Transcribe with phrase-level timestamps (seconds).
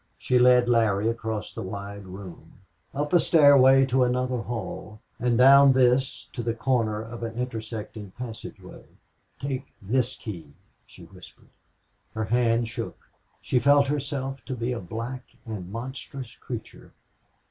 [0.17, 2.53] She led Larry across the wide room,
[2.91, 8.09] up a stairway to another hall, and down this to the corner of an intersecting
[8.17, 8.81] passageway.
[9.39, 10.53] "Take this key!"
[10.87, 11.49] she whispered.
[12.15, 12.97] Her hand shook.
[13.43, 16.93] She felt herself to be a black and monstrous creature.